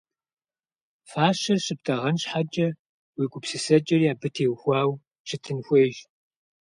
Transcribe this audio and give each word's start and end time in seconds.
Фащэр 1.09 1.59
щыптӀэгъэн 1.65 2.15
щхьэкӀэ, 2.21 2.67
уи 3.17 3.25
гупсысэкӀэри 3.31 4.07
абы 4.13 4.27
техуэу 4.35 4.91
щытын 5.27 5.57
хуейщ. 5.65 5.97